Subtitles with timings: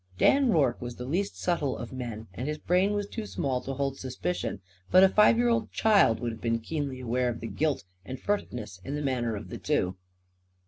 [0.17, 3.75] Dan Rorke was the least subtle of men; and his brain was too small to
[3.75, 4.59] hold suspicion.
[4.89, 8.19] But a five year old child would have been keenly aware of the guilt and
[8.19, 9.97] furtiveness in the manner of the two.